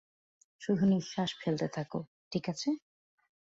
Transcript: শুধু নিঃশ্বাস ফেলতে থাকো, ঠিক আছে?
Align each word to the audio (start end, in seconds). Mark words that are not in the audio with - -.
শুধু 0.61 0.83
নিঃশ্বাস 0.85 1.29
ফেলতে 1.41 1.67
থাকো, 1.67 1.99
ঠিক 2.31 2.45
আছে? 2.49 2.69